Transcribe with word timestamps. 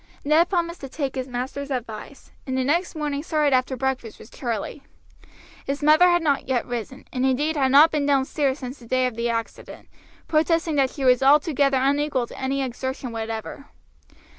Ned 0.25 0.49
promised 0.49 0.81
to 0.81 0.89
take 0.89 1.13
his 1.13 1.27
master's 1.27 1.69
advice, 1.69 2.31
and 2.47 2.57
the 2.57 2.63
next 2.63 2.95
morning 2.95 3.21
started 3.21 3.53
after 3.55 3.77
breakfast 3.77 4.17
with 4.17 4.31
Charlie. 4.31 4.81
His 5.67 5.83
mother 5.83 6.09
had 6.09 6.23
not 6.23 6.47
yet 6.47 6.65
risen, 6.65 7.05
and 7.13 7.23
indeed 7.23 7.55
had 7.55 7.69
not 7.69 7.91
been 7.91 8.07
downstairs 8.07 8.57
since 8.57 8.79
the 8.79 8.87
day 8.87 9.05
of 9.05 9.15
the 9.15 9.29
accident, 9.29 9.89
protesting 10.27 10.73
that 10.77 10.89
she 10.89 11.05
was 11.05 11.21
altogether 11.21 11.77
unequal 11.79 12.25
to 12.25 12.41
any 12.41 12.63
exertion 12.63 13.11
whatever. 13.11 13.65